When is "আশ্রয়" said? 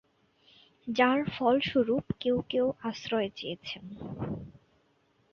2.83-3.29